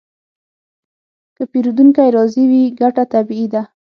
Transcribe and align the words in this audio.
که 1.35 1.43
پیرودونکی 1.51 2.07
راضي 2.15 2.43
وي، 2.51 2.63
ګټه 2.79 3.03
طبیعي 3.13 3.47
ده. 3.53 3.61